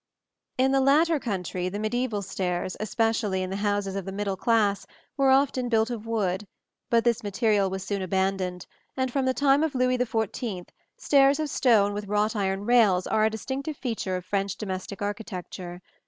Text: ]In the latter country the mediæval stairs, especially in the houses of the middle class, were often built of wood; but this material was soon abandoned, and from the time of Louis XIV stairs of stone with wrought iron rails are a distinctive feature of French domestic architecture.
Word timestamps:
]In 0.57 0.71
the 0.71 0.81
latter 0.81 1.19
country 1.19 1.69
the 1.69 1.77
mediæval 1.77 2.23
stairs, 2.23 2.75
especially 2.79 3.43
in 3.43 3.51
the 3.51 3.57
houses 3.57 3.95
of 3.95 4.03
the 4.05 4.11
middle 4.11 4.35
class, 4.35 4.87
were 5.15 5.29
often 5.29 5.69
built 5.69 5.91
of 5.91 6.07
wood; 6.07 6.47
but 6.89 7.03
this 7.03 7.21
material 7.21 7.69
was 7.69 7.83
soon 7.83 8.01
abandoned, 8.01 8.65
and 8.97 9.13
from 9.13 9.25
the 9.25 9.33
time 9.35 9.61
of 9.61 9.75
Louis 9.75 9.99
XIV 9.99 10.69
stairs 10.97 11.39
of 11.39 11.51
stone 11.51 11.93
with 11.93 12.07
wrought 12.07 12.35
iron 12.35 12.65
rails 12.65 13.05
are 13.05 13.25
a 13.25 13.29
distinctive 13.29 13.77
feature 13.77 14.15
of 14.15 14.25
French 14.25 14.55
domestic 14.57 15.03
architecture. 15.03 15.83